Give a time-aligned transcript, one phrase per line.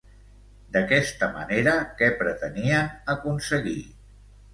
[0.77, 3.77] D'aquesta manera, què pretenien aconseguir?